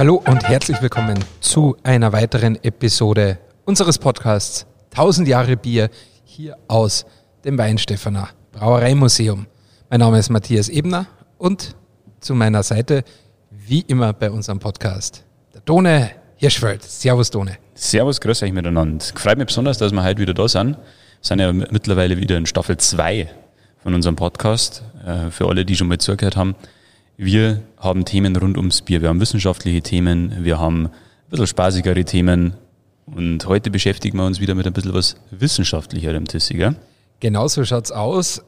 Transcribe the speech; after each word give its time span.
Hallo 0.00 0.14
und 0.14 0.48
herzlich 0.48 0.80
willkommen 0.80 1.22
zu 1.40 1.76
einer 1.82 2.10
weiteren 2.14 2.56
Episode 2.64 3.38
unseres 3.66 3.98
Podcasts 3.98 4.64
1000 4.92 5.28
Jahre 5.28 5.58
Bier 5.58 5.90
hier 6.24 6.56
aus 6.68 7.04
dem 7.44 7.58
Weinstephaner 7.58 8.30
Brauereimuseum. 8.50 9.46
Mein 9.90 10.00
Name 10.00 10.18
ist 10.18 10.30
Matthias 10.30 10.70
Ebner 10.70 11.04
und 11.36 11.76
zu 12.18 12.34
meiner 12.34 12.62
Seite, 12.62 13.04
wie 13.50 13.82
immer 13.82 14.14
bei 14.14 14.30
unserem 14.30 14.58
Podcast, 14.58 15.26
der 15.52 15.60
Done 15.66 16.12
Hirschfeld. 16.36 16.82
Servus, 16.82 17.30
Done. 17.30 17.58
Servus, 17.74 18.22
grüß 18.22 18.42
euch 18.44 18.54
miteinander. 18.54 19.04
Freut 19.16 19.36
mich 19.36 19.48
besonders, 19.48 19.76
dass 19.76 19.92
wir 19.92 20.02
heute 20.02 20.22
wieder 20.22 20.32
da 20.32 20.48
sind. 20.48 20.78
Wir 20.78 20.78
sind 21.20 21.40
ja 21.40 21.52
mittlerweile 21.52 22.16
wieder 22.16 22.38
in 22.38 22.46
Staffel 22.46 22.78
2 22.78 23.28
von 23.82 23.92
unserem 23.92 24.16
Podcast. 24.16 24.82
Äh, 25.06 25.30
für 25.30 25.46
alle, 25.46 25.66
die 25.66 25.76
schon 25.76 25.88
mal 25.88 25.98
zugehört 25.98 26.36
haben. 26.38 26.54
Wir 27.22 27.60
haben 27.76 28.06
Themen 28.06 28.34
rund 28.34 28.56
ums 28.56 28.80
Bier. 28.80 29.02
Wir 29.02 29.10
haben 29.10 29.20
wissenschaftliche 29.20 29.82
Themen, 29.82 30.42
wir 30.42 30.58
haben 30.58 30.86
ein 30.86 30.90
bisschen 31.28 31.46
spaßigere 31.48 32.02
Themen. 32.06 32.54
Und 33.04 33.44
heute 33.44 33.70
beschäftigen 33.70 34.16
wir 34.16 34.24
uns 34.24 34.40
wieder 34.40 34.54
mit 34.54 34.66
ein 34.66 34.72
bisschen 34.72 34.94
was 34.94 35.16
wissenschaftlicherem, 35.30 36.26
Tissi, 36.26 36.54
gell? 36.54 36.76
Genau 37.20 37.46
so 37.46 37.62
schaut's 37.66 37.92
aus. 37.92 38.42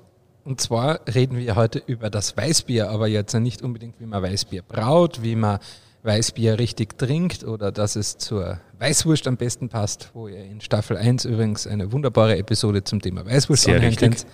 Und 0.45 0.63
zwar 0.63 1.01
reden 1.15 1.37
wir 1.37 1.55
heute 1.55 1.83
über 1.85 2.09
das 2.09 2.35
Weißbier, 2.35 2.89
aber 2.89 3.09
jetzt 3.09 3.35
nicht 3.35 3.61
unbedingt, 3.61 4.01
wie 4.01 4.07
man 4.07 4.23
Weißbier 4.23 4.63
braut, 4.63 5.23
wie 5.23 5.37
man 5.37 5.59
Weißbier 6.05 6.59
richtig 6.59 6.97
trinkt 6.97 7.45
oder 7.45 7.73
dass 7.73 7.95
es 7.95 8.17
zur 8.17 8.59
Weißwurst 8.79 9.29
am 9.29 9.37
besten 9.37 9.69
passt, 9.69 10.09
wo 10.15 10.29
ihr 10.29 10.47
in 10.47 10.63
Staffel 10.63 10.97
1 10.97 11.27
übrigens 11.27 11.67
eine 11.67 11.93
wunderbare 11.93 12.39
Episode 12.39 12.83
zum 12.85 13.03
Thema 13.03 13.27
Weißwurst 13.27 13.65
Sehr 13.65 13.83
richtig. 13.83 14.25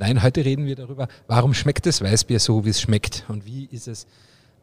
Nein, 0.00 0.22
heute 0.22 0.44
reden 0.44 0.64
wir 0.64 0.76
darüber, 0.76 1.08
warum 1.26 1.54
schmeckt 1.54 1.84
das 1.84 2.00
Weißbier 2.00 2.38
so, 2.38 2.64
wie 2.64 2.70
es 2.70 2.80
schmeckt? 2.80 3.24
Und 3.26 3.44
wie 3.46 3.64
ist 3.64 3.88
es 3.88 4.06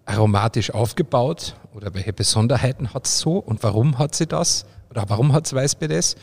aromatisch 0.06 0.72
aufgebaut? 0.72 1.58
Oder 1.74 1.94
welche 1.94 2.14
Besonderheiten 2.14 2.94
hat 2.94 3.06
es 3.06 3.20
so? 3.20 3.40
Und 3.40 3.62
warum 3.62 4.00
hat 4.00 4.16
sie 4.16 4.28
das? 4.28 4.66
Oder 4.90 5.04
warum 5.10 5.34
hat 5.34 5.46
es 5.46 5.54
Weißbier 5.54 5.90
das? 5.90 6.16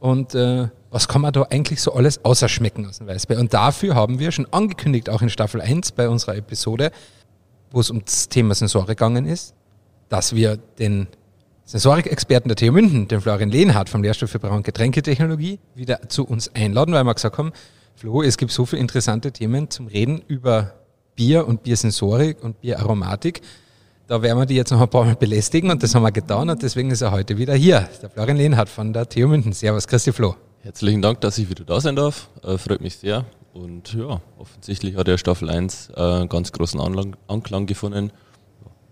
Und 0.00 0.34
äh, 0.34 0.68
was 0.88 1.08
kann 1.08 1.20
man 1.20 1.34
da 1.34 1.42
eigentlich 1.42 1.82
so 1.82 1.92
alles 1.92 2.24
außerschmecken 2.24 2.86
aus 2.86 2.98
dem 2.98 3.06
Weißbier. 3.06 3.38
Und 3.38 3.52
dafür 3.52 3.96
haben 3.96 4.18
wir 4.18 4.32
schon 4.32 4.46
angekündigt, 4.50 5.10
auch 5.10 5.20
in 5.20 5.28
Staffel 5.28 5.60
1 5.60 5.92
bei 5.92 6.08
unserer 6.08 6.36
Episode, 6.36 6.90
wo 7.70 7.80
es 7.80 7.90
um 7.90 8.02
das 8.02 8.30
Thema 8.30 8.54
Sensorik 8.54 8.96
gegangen 8.96 9.26
ist, 9.26 9.54
dass 10.08 10.34
wir 10.34 10.56
den 10.78 11.06
Sensorik-Experten 11.66 12.48
der 12.48 12.56
TU 12.56 12.72
München, 12.72 13.08
den 13.08 13.20
Florian 13.20 13.50
Lehnhardt 13.50 13.90
vom 13.90 14.02
Lehrstuhl 14.02 14.28
für 14.28 14.38
Brau- 14.38 14.56
und 14.56 14.64
Getränketechnologie, 14.64 15.58
wieder 15.74 16.08
zu 16.08 16.24
uns 16.24 16.54
einladen, 16.54 16.94
weil 16.94 17.04
wir 17.04 17.14
gesagt 17.14 17.36
haben, 17.36 17.52
Flo, 17.96 18.22
es 18.22 18.36
gibt 18.36 18.50
so 18.50 18.66
viele 18.66 18.80
interessante 18.80 19.30
Themen 19.30 19.70
zum 19.70 19.86
Reden 19.86 20.20
über 20.26 20.74
Bier 21.14 21.46
und 21.46 21.62
Biersensorik 21.62 22.42
und 22.42 22.60
Bieraromatik. 22.60 23.40
Da 24.08 24.20
werden 24.20 24.36
wir 24.36 24.46
die 24.46 24.56
jetzt 24.56 24.72
noch 24.72 24.80
ein 24.80 24.90
paar 24.90 25.04
Mal 25.04 25.14
belästigen 25.14 25.70
und 25.70 25.80
das 25.80 25.94
haben 25.94 26.02
wir 26.02 26.10
getan 26.10 26.50
und 26.50 26.60
deswegen 26.60 26.90
ist 26.90 27.02
er 27.02 27.12
heute 27.12 27.38
wieder 27.38 27.54
hier, 27.54 27.88
der 28.02 28.10
Florian 28.10 28.36
Lehnhardt 28.36 28.68
von 28.68 28.92
der 28.92 29.08
TU 29.08 29.28
München. 29.28 29.52
Servus, 29.52 29.86
Christi 29.86 30.12
Flo. 30.12 30.34
Herzlichen 30.62 31.02
Dank, 31.02 31.20
dass 31.20 31.38
ich 31.38 31.48
wieder 31.48 31.64
da 31.64 31.80
sein 31.80 31.94
darf. 31.94 32.28
Äh, 32.42 32.58
freut 32.58 32.80
mich 32.80 32.96
sehr. 32.96 33.24
Und 33.52 33.94
ja, 33.94 34.20
offensichtlich 34.38 34.96
hat 34.96 35.06
ja 35.06 35.16
Staffel 35.16 35.48
1 35.48 35.90
äh, 35.94 36.00
einen 36.00 36.28
ganz 36.28 36.50
großen 36.50 36.80
Anlang 36.80 37.16
Anklang 37.28 37.66
gefunden. 37.66 38.10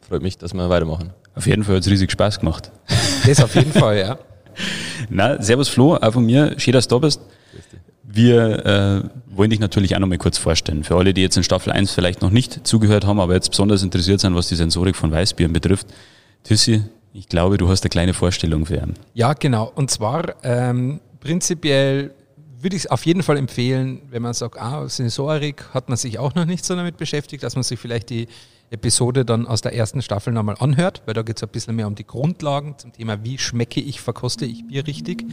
Freut 0.00 0.22
mich, 0.22 0.39
dass 0.39 0.55
wir 0.55 0.70
weitermachen. 0.70 1.12
Auf 1.34 1.48
jeden 1.48 1.64
Fall 1.64 1.77
hat 1.77 1.83
es 1.83 1.91
riesig 1.91 2.12
Spaß 2.12 2.39
gemacht. 2.39 2.70
Das 3.27 3.42
auf 3.42 3.55
jeden 3.56 3.72
Fall, 3.72 3.98
ja. 3.98 4.19
Na, 5.09 5.42
servus 5.42 5.69
Flo, 5.69 5.97
auch 5.97 6.12
von 6.12 6.25
mir. 6.25 6.55
Schön, 6.59 6.72
dass 6.72 6.87
du 6.87 6.94
da 6.94 6.98
bist. 7.00 7.20
Wir 8.14 8.66
äh, 8.66 9.08
wollen 9.34 9.48
dich 9.48 9.60
natürlich 9.60 9.96
auch 9.96 10.00
noch 10.00 10.06
mal 10.06 10.18
kurz 10.18 10.36
vorstellen. 10.36 10.84
Für 10.84 10.96
alle, 10.96 11.14
die 11.14 11.22
jetzt 11.22 11.36
in 11.38 11.44
Staffel 11.44 11.72
1 11.72 11.92
vielleicht 11.92 12.20
noch 12.20 12.31
nicht 12.31 12.66
zugehört 12.66 13.06
haben, 13.06 13.20
aber 13.20 13.32
jetzt 13.32 13.48
besonders 13.48 13.82
interessiert 13.82 14.20
sind, 14.20 14.34
was 14.34 14.48
die 14.48 14.54
Sensorik 14.54 14.97
von 14.97 15.10
Weißbieren 15.10 15.53
betrifft. 15.53 15.87
Tüssi, 16.44 16.82
ich 17.14 17.28
glaube, 17.28 17.56
du 17.56 17.70
hast 17.70 17.82
eine 17.84 17.88
kleine 17.88 18.12
Vorstellung 18.12 18.66
für 18.66 18.76
ihn. 18.76 18.94
Ja, 19.14 19.32
genau. 19.32 19.72
Und 19.75 19.91
zwar 19.91 20.34
ähm, 20.42 21.00
prinzipiell 21.20 22.12
würde 22.60 22.76
ich 22.76 22.84
es 22.84 22.91
auf 22.91 23.06
jeden 23.06 23.22
Fall 23.22 23.38
empfehlen, 23.38 24.03
wenn 24.10 24.20
man 24.20 24.34
sagt, 24.34 24.60
ah, 24.60 24.87
Sensorik 24.88 25.64
hat 25.72 25.88
man 25.88 25.97
sich 25.97 26.19
auch 26.19 26.34
noch 26.34 26.44
nicht 26.44 26.66
so 26.66 26.76
damit 26.76 26.98
beschäftigt, 26.98 27.42
dass 27.42 27.54
man 27.54 27.62
sich 27.62 27.78
vielleicht 27.78 28.10
die 28.10 28.28
Episode 28.70 29.25
dann 29.25 29.47
aus 29.47 29.62
der 29.62 29.75
ersten 29.75 30.03
Staffel 30.03 30.34
nochmal 30.34 30.56
anhört, 30.58 31.03
weil 31.06 31.14
da 31.14 31.22
geht 31.22 31.38
es 31.38 31.42
ein 31.42 31.48
bisschen 31.48 31.76
mehr 31.76 31.87
um 31.87 31.94
die 31.94 32.06
Grundlagen 32.06 32.76
zum 32.76 32.92
Thema, 32.92 33.25
wie 33.25 33.38
schmecke 33.38 33.81
ich, 33.81 34.03
verkoste 34.03 34.44
ich 34.44 34.66
Bier 34.66 34.87
richtig. 34.87 35.25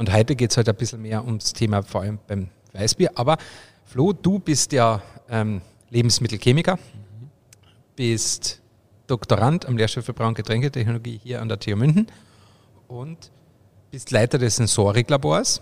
Und 0.00 0.10
heute 0.10 0.34
geht 0.34 0.50
es 0.50 0.56
halt 0.56 0.66
ein 0.66 0.76
bisschen 0.76 1.02
mehr 1.02 1.22
ums 1.26 1.52
Thema, 1.52 1.82
vor 1.82 2.00
allem 2.00 2.18
beim 2.26 2.48
Weißbier. 2.72 3.10
Aber 3.16 3.36
Flo, 3.84 4.14
du 4.14 4.38
bist 4.38 4.72
ja 4.72 5.02
ähm, 5.28 5.60
Lebensmittelchemiker, 5.90 6.78
bist 7.96 8.62
Doktorand 9.08 9.66
am 9.66 9.76
Lehrstuhl 9.76 10.02
für 10.02 10.14
Brau- 10.14 10.28
und 10.28 10.36
Getränketechnologie 10.36 11.20
hier 11.22 11.42
an 11.42 11.50
der 11.50 11.60
TU 11.60 11.76
München 11.76 12.06
und 12.88 13.30
bist 13.90 14.10
Leiter 14.10 14.38
des 14.38 14.56
Sensoriklabors 14.56 15.60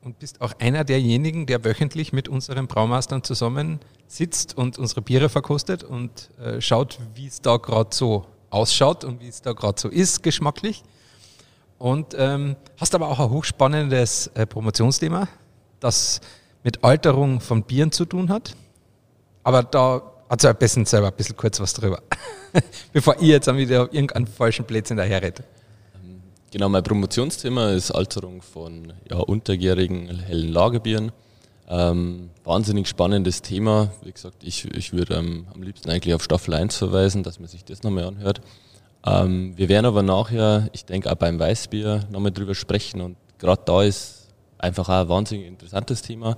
und 0.00 0.18
bist 0.18 0.40
auch 0.40 0.54
einer 0.60 0.84
derjenigen, 0.84 1.44
der 1.44 1.62
wöchentlich 1.62 2.14
mit 2.14 2.26
unseren 2.26 2.66
Braumastern 2.66 3.22
zusammen 3.22 3.80
sitzt 4.06 4.56
und 4.56 4.78
unsere 4.78 5.02
Biere 5.02 5.28
verkostet 5.28 5.84
und 5.84 6.30
äh, 6.38 6.58
schaut, 6.62 7.00
wie 7.16 7.26
es 7.26 7.42
da 7.42 7.58
gerade 7.58 7.94
so 7.94 8.24
ausschaut 8.48 9.04
und 9.04 9.20
wie 9.20 9.28
es 9.28 9.42
da 9.42 9.52
gerade 9.52 9.78
so 9.78 9.90
ist, 9.90 10.22
geschmacklich. 10.22 10.84
Und 11.84 12.16
ähm, 12.16 12.56
hast 12.80 12.94
aber 12.94 13.08
auch 13.08 13.20
ein 13.20 13.28
hochspannendes 13.28 14.28
äh, 14.28 14.46
Promotionsthema, 14.46 15.28
das 15.80 16.22
mit 16.62 16.82
Alterung 16.82 17.42
von 17.42 17.62
Bieren 17.62 17.92
zu 17.92 18.06
tun 18.06 18.30
hat. 18.30 18.56
Aber 19.42 19.62
da 19.62 20.00
hat 20.30 20.42
es 20.42 20.46
am 20.46 20.56
besten 20.56 20.86
selber 20.86 21.08
ein 21.08 21.12
bisschen 21.12 21.36
kurz 21.36 21.60
was 21.60 21.74
drüber, 21.74 22.02
bevor 22.94 23.16
ich 23.20 23.28
jetzt 23.28 23.54
wieder 23.54 23.92
irgendeinen 23.92 24.26
falschen 24.26 24.64
Plätzchen 24.64 24.96
daherrede. 24.96 25.44
Genau, 26.50 26.70
mein 26.70 26.82
Promotionsthema 26.82 27.72
ist 27.72 27.90
Alterung 27.90 28.40
von 28.40 28.94
ja, 29.10 29.18
untergärigen 29.18 30.08
hellen 30.20 30.54
Lagerbieren. 30.54 31.12
Ähm, 31.68 32.30
wahnsinnig 32.44 32.88
spannendes 32.88 33.42
Thema. 33.42 33.92
Wie 34.02 34.12
gesagt, 34.12 34.42
ich, 34.42 34.64
ich 34.74 34.94
würde 34.94 35.16
ähm, 35.16 35.48
am 35.52 35.62
liebsten 35.62 35.90
eigentlich 35.90 36.14
auf 36.14 36.24
Staffel 36.24 36.54
1 36.54 36.78
verweisen, 36.78 37.22
dass 37.24 37.40
man 37.40 37.48
sich 37.50 37.62
das 37.62 37.82
nochmal 37.82 38.04
anhört. 38.04 38.40
Ähm, 39.06 39.52
wir 39.56 39.68
werden 39.68 39.86
aber 39.86 40.02
nachher, 40.02 40.68
ich 40.72 40.84
denke 40.84 41.10
auch 41.10 41.16
beim 41.16 41.38
Weißbier, 41.38 42.04
nochmal 42.10 42.32
drüber 42.32 42.54
sprechen 42.54 43.00
und 43.00 43.16
gerade 43.38 43.62
da 43.64 43.82
ist 43.82 44.28
einfach 44.58 44.88
auch 44.88 45.02
ein 45.02 45.08
wahnsinnig 45.08 45.46
interessantes 45.46 46.02
Thema, 46.02 46.36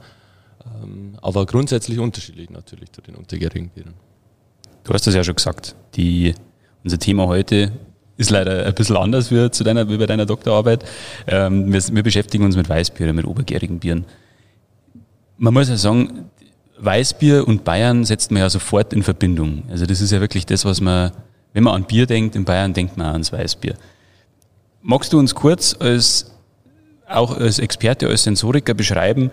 ähm, 0.83 1.17
aber 1.23 1.47
grundsätzlich 1.47 1.99
unterschiedlich 1.99 2.51
natürlich 2.51 2.91
zu 2.91 3.01
den 3.01 3.15
untergärigen 3.15 3.69
Bieren. 3.69 3.95
Du 4.85 4.93
hast 4.93 5.07
das 5.07 5.15
ja 5.15 5.23
schon 5.23 5.37
gesagt. 5.37 5.75
Die, 5.95 6.35
unser 6.85 6.99
Thema 6.99 7.27
heute 7.27 7.73
ist 8.17 8.31
leider 8.31 8.67
ein 8.67 8.75
bisschen 8.75 8.97
anders 8.97 9.31
wie, 9.31 9.51
zu 9.51 9.63
deiner, 9.63 9.89
wie 9.89 9.99
bei 9.99 10.07
deiner 10.07 10.27
Doktorarbeit. 10.27 10.85
Ähm, 11.27 11.73
wir, 11.73 11.81
wir, 11.93 12.03
beschäftigen 12.03 12.45
uns 12.45 12.57
mit 12.57 12.69
Weißbier, 12.69 13.13
mit 13.13 13.27
obergärigen 13.27 13.79
Bieren. 13.79 14.07
Man 15.37 15.55
muss 15.55 15.69
ja 15.69 15.77
sagen, 15.77 16.31
Weißbier 16.79 17.47
und 17.47 17.65
Bayern 17.65 18.05
setzt 18.05 18.31
man 18.31 18.41
ja 18.41 18.51
sofort 18.51 18.93
in 18.93 19.03
Verbindung. 19.03 19.65
Also 19.71 19.87
das 19.87 20.01
ist 20.01 20.13
ja 20.13 20.21
wirklich 20.21 20.47
das, 20.47 20.65
was 20.65 20.81
man 20.81 21.13
wenn 21.57 21.65
man 21.65 21.75
an 21.75 21.85
Bier 21.85 22.05
denkt, 22.05 22.37
in 22.37 22.45
Bayern 22.45 22.75
denkt 22.75 22.99
man 22.99 23.07
ans 23.07 23.33
Weißbier. 23.33 23.77
Magst 24.83 25.15
du 25.15 25.19
uns 25.19 25.35
kurz 25.35 25.75
als, 25.81 26.31
auch 27.09 27.35
als 27.35 27.61
Experte, 27.61 28.09
als 28.09 28.25
Sensoriker 28.25 28.75
beschreiben, 28.75 29.31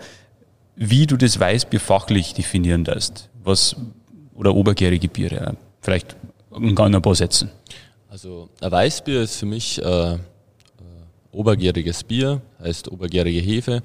wie 0.74 1.06
du 1.06 1.18
das 1.18 1.38
Weißbier 1.38 1.80
fachlich 1.80 2.32
definieren 2.32 2.86
lässt? 2.86 3.28
Was, 3.42 3.76
oder 4.34 4.54
obergärige 4.54 5.06
Biere? 5.08 5.58
Vielleicht 5.82 6.16
in 6.56 6.78
ein 6.78 7.02
paar 7.02 7.14
Sätzen. 7.14 7.50
Also, 8.08 8.48
ein 8.62 8.72
Weißbier 8.72 9.20
ist 9.20 9.36
für 9.36 9.46
mich 9.46 9.82
äh, 9.82 10.14
äh, 10.14 10.18
obergäriges 11.30 12.04
Bier, 12.04 12.40
heißt 12.58 12.90
obergärige 12.90 13.40
Hefe. 13.40 13.82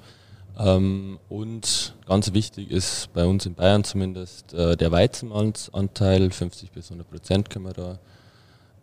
Ähm, 0.57 1.19
und 1.27 1.93
ganz 2.07 2.31
wichtig 2.31 2.71
ist 2.71 3.11
bei 3.11 3.25
uns 3.25 3.45
in 3.45 3.55
Bayern 3.55 3.83
zumindest 3.83 4.53
äh, 4.53 4.77
der 4.77 4.93
Weizenmalzanteil, 4.93 6.31
50 6.31 6.71
bis 6.71 6.85
100 6.85 7.09
Prozent 7.09 7.49
können 7.49 7.65
wir 7.65 7.73
da 7.73 7.99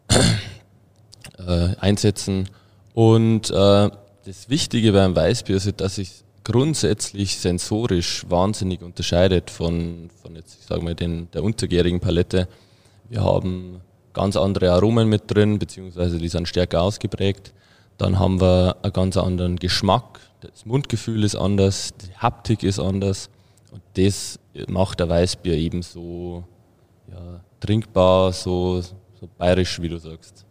äh, 1.38 1.76
einsetzen. 1.80 2.48
Und 2.94 3.50
äh, 3.50 3.90
das 4.24 4.48
Wichtige 4.48 4.92
beim 4.92 5.14
Weißbier 5.14 5.56
ist, 5.56 5.80
dass 5.80 5.96
sich 5.96 6.24
grundsätzlich 6.44 7.38
sensorisch 7.38 8.24
wahnsinnig 8.28 8.82
unterscheidet 8.82 9.50
von, 9.50 10.10
von 10.22 10.36
jetzt, 10.36 10.58
ich 10.60 10.66
sage 10.66 10.82
mal, 10.82 10.94
den, 10.94 11.28
der 11.32 11.42
untergärigen 11.42 12.00
Palette. 12.00 12.48
Wir 13.08 13.22
haben 13.22 13.80
ganz 14.12 14.36
andere 14.36 14.72
Aromen 14.72 15.08
mit 15.08 15.22
drin, 15.26 15.58
beziehungsweise 15.58 16.18
die 16.18 16.28
sind 16.28 16.48
stärker 16.48 16.82
ausgeprägt. 16.82 17.52
Dann 17.98 18.18
haben 18.18 18.40
wir 18.40 18.76
einen 18.82 18.92
ganz 18.92 19.16
anderen 19.16 19.56
Geschmack. 19.56 20.20
Das 20.40 20.64
Mundgefühl 20.66 21.24
ist 21.24 21.34
anders, 21.34 21.90
die 22.00 22.16
Haptik 22.16 22.62
ist 22.62 22.78
anders. 22.78 23.28
Und 23.72 23.82
das 23.94 24.38
macht 24.68 25.00
der 25.00 25.08
Weißbier 25.08 25.54
eben 25.54 25.82
so 25.82 26.44
ja, 27.10 27.40
trinkbar, 27.60 28.32
so, 28.32 28.82
so 29.20 29.28
bayerisch, 29.38 29.80
wie 29.80 29.88
du 29.88 29.98
sagst. 29.98 30.44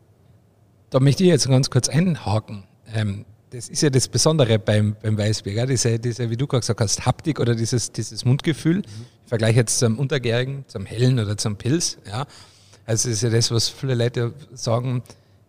Da 0.89 1.00
möchte 1.00 1.23
ich 1.23 1.29
jetzt 1.29 1.47
ganz 1.47 1.69
kurz 1.69 1.89
einhaken. 1.89 2.63
Ähm, 2.94 3.25
das 3.51 3.69
ist 3.69 3.81
ja 3.81 3.89
das 3.89 4.07
Besondere 4.07 4.59
beim, 4.59 4.95
beim 5.01 5.17
Weißbier? 5.17 5.65
Diese, 5.65 6.00
diese, 6.00 6.29
wie 6.29 6.38
du 6.38 6.47
gerade 6.47 6.62
gesagt 6.62 6.81
hast, 6.81 7.06
Haptik 7.06 7.39
oder 7.39 7.56
dieses, 7.56 7.91
dieses 7.91 8.25
Mundgefühl. 8.25 8.77
Mhm. 8.77 9.06
Ich 9.23 9.29
vergleiche 9.29 9.59
jetzt 9.59 9.79
zum 9.79 9.97
Untergärigen, 9.97 10.65
zum 10.67 10.85
Hellen 10.85 11.19
oder 11.19 11.38
zum 11.38 11.56
Pilz. 11.56 11.97
Ja. 12.06 12.25
Also 12.85 13.09
es 13.09 13.15
ist 13.15 13.23
ja 13.23 13.29
das, 13.29 13.51
was 13.51 13.69
viele 13.69 13.95
Leute 13.95 14.33
sagen. 14.53 15.03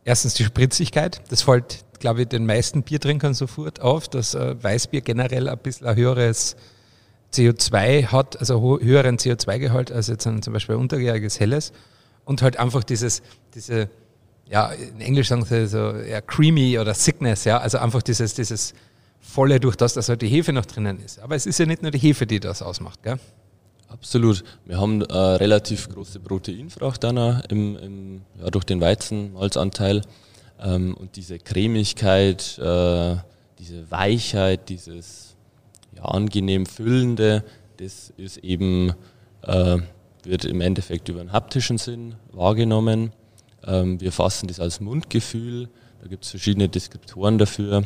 Erstens 0.05 0.35
die 0.35 0.45
Spritzigkeit. 0.45 1.21
Das 1.31 1.43
fällt, 1.43 1.85
glaube 1.99 2.23
ich, 2.23 2.29
den 2.29 2.47
meisten 2.47 2.83
Biertrinkern 2.83 3.35
sofort 3.35 3.81
auf, 3.81 4.09
dass 4.09 4.35
äh, 4.35 4.63
Weißbier 4.63 5.01
generell 5.01 5.49
ein 5.49 5.59
bisschen 5.59 5.89
ein 5.89 5.97
höheres 5.97 6.57
CO2 7.33 8.07
hat, 8.07 8.39
also 8.39 8.79
höheren 8.81 9.19
CO2-Gehalt 9.19 9.91
als 9.91 10.07
jetzt 10.07 10.27
ein 10.27 10.43
zum 10.43 10.53
Beispiel 10.53 10.77
untergäriges 10.77 11.41
Helles. 11.41 11.73
Und 12.27 12.43
halt 12.43 12.59
einfach 12.59 12.85
dieses, 12.85 13.23
diese, 13.55 13.89
ja, 14.51 14.71
in 14.73 15.01
Englisch 15.01 15.29
sagen 15.29 15.45
sie 15.47 15.67
so, 15.67 15.93
ja, 15.93 16.21
creamy 16.21 16.79
oder 16.79 16.93
sickness, 16.93 17.45
ja, 17.45 17.59
also 17.59 17.79
einfach 17.79 18.03
dieses, 18.03 18.35
dieses 18.35 18.75
volle 19.21 19.59
durch 19.59 19.77
das, 19.77 19.95
dass 19.95 20.09
halt 20.09 20.21
die 20.23 20.29
Hefe 20.29 20.53
noch 20.53 20.67
drinnen 20.67 21.01
ist. 21.01 21.21
Aber 21.21 21.35
es 21.35 21.47
ist 21.47 21.59
ja 21.59 21.67
nicht 21.67 21.83
nur 21.83 21.91
die 21.91 21.99
Hefe, 21.99 22.27
die 22.27 22.41
das 22.41 22.61
ausmacht, 22.63 23.03
gell? 23.03 23.19
Absolut. 23.89 24.43
Wir 24.65 24.79
haben 24.79 25.05
eine 25.05 25.41
relativ 25.41 25.89
große 25.89 26.21
Proteinfracht 26.21 27.05
dann 27.05 27.17
im, 27.49 27.77
im, 27.77 28.23
ja, 28.39 28.51
durch 28.51 28.65
den 28.65 28.81
Weizenmalzanteil. 28.81 30.03
Ähm, 30.61 30.95
und 30.95 31.17
diese 31.17 31.39
Cremigkeit, 31.39 32.59
äh, 32.59 33.17
diese 33.59 33.91
Weichheit, 33.91 34.69
dieses 34.69 35.37
ja, 35.95 36.03
angenehm 36.03 36.67
füllende, 36.67 37.45
das 37.77 38.13
ist 38.17 38.39
eben, 38.39 38.93
äh, 39.43 39.79
wird 40.27 40.45
im 40.45 40.61
Endeffekt 40.61 41.09
über 41.09 41.21
einen 41.21 41.33
haptischen 41.33 41.79
Sinn 41.79 42.15
wahrgenommen. 42.33 43.13
Ähm, 43.65 44.01
wir 44.01 44.13
fassen 44.13 44.49
das 44.49 44.61
als 44.61 44.81
Mundgefühl. 44.81 45.69
Da 46.03 46.09
gibt 46.09 46.25
es 46.25 46.31
verschiedene 46.31 46.69
Deskriptoren 46.69 47.39
dafür. 47.39 47.83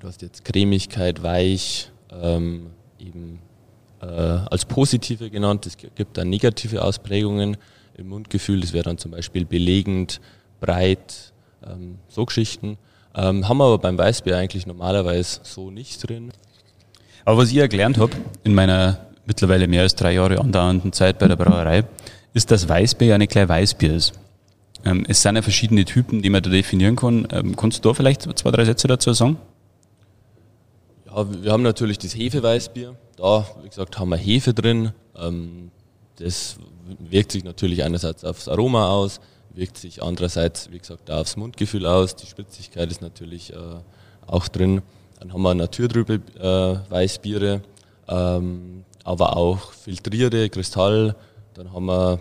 Du 0.00 0.06
hast 0.06 0.22
jetzt 0.22 0.44
Cremigkeit, 0.44 1.22
weich, 1.22 1.90
ähm, 2.10 2.70
eben 2.98 3.40
äh, 4.00 4.06
als 4.06 4.64
positive 4.64 5.30
genannt. 5.30 5.66
Es 5.66 5.76
gibt 5.76 6.16
dann 6.16 6.30
negative 6.30 6.82
Ausprägungen 6.82 7.56
im 7.96 8.08
Mundgefühl. 8.08 8.60
Das 8.60 8.72
wäre 8.72 8.84
dann 8.84 8.98
zum 8.98 9.10
Beispiel 9.10 9.44
belegend, 9.44 10.20
breit, 10.60 11.32
ähm, 11.66 11.98
so 12.08 12.24
Geschichten. 12.24 12.78
Ähm, 13.14 13.48
haben 13.48 13.58
wir 13.58 13.64
aber 13.64 13.78
beim 13.78 13.98
Weißbier 13.98 14.36
eigentlich 14.36 14.66
normalerweise 14.66 15.40
so 15.42 15.70
nicht 15.70 16.08
drin. 16.08 16.32
Aber 17.24 17.38
was 17.38 17.48
ich 17.48 17.56
ja 17.56 17.66
gelernt 17.66 17.98
habe 17.98 18.12
in 18.44 18.54
meiner 18.54 19.07
mittlerweile 19.28 19.68
mehr 19.68 19.82
als 19.82 19.94
drei 19.94 20.14
Jahre 20.14 20.40
andauernden 20.40 20.92
Zeit 20.92 21.18
bei 21.20 21.28
der 21.28 21.36
Brauerei, 21.36 21.84
ist, 22.34 22.50
dass 22.50 22.68
Weißbier 22.68 23.08
ja 23.08 23.18
nicht 23.18 23.30
gleich 23.30 23.48
Weißbier 23.48 23.94
ist. 23.94 24.14
Ähm, 24.84 25.04
es 25.06 25.22
sind 25.22 25.36
ja 25.36 25.42
verschiedene 25.42 25.84
Typen, 25.84 26.22
die 26.22 26.30
man 26.30 26.42
da 26.42 26.50
definieren 26.50 26.96
kann. 26.96 27.28
Ähm, 27.30 27.54
kannst 27.54 27.84
du 27.84 27.88
da 27.88 27.94
vielleicht 27.94 28.22
zwei, 28.22 28.50
drei 28.50 28.64
Sätze 28.64 28.88
dazu 28.88 29.12
sagen? 29.12 29.36
Ja, 31.06 31.42
wir 31.42 31.52
haben 31.52 31.62
natürlich 31.62 31.98
das 31.98 32.16
Hefeweißbier. 32.16 32.96
Da, 33.16 33.46
wie 33.62 33.68
gesagt, 33.68 33.98
haben 33.98 34.08
wir 34.08 34.16
Hefe 34.16 34.54
drin. 34.54 34.92
Ähm, 35.16 35.70
das 36.16 36.56
wirkt 36.98 37.32
sich 37.32 37.44
natürlich 37.44 37.84
einerseits 37.84 38.24
aufs 38.24 38.48
Aroma 38.48 38.88
aus, 38.88 39.20
wirkt 39.52 39.76
sich 39.76 40.02
andererseits, 40.02 40.70
wie 40.72 40.78
gesagt, 40.78 41.10
aufs 41.10 41.36
Mundgefühl 41.36 41.86
aus. 41.86 42.16
Die 42.16 42.26
Spritzigkeit 42.26 42.90
ist 42.90 43.02
natürlich 43.02 43.52
äh, 43.52 43.56
auch 44.26 44.48
drin. 44.48 44.82
Dann 45.20 45.32
haben 45.32 45.42
wir 45.42 45.54
naturtrübe 45.54 46.20
äh, 46.38 46.90
Weißbiere, 46.90 47.62
ähm, 48.08 48.84
aber 49.08 49.38
auch 49.38 49.72
filtrierte 49.72 50.50
Kristall. 50.50 51.16
Dann 51.54 51.72
haben 51.72 51.86
wir 51.86 52.20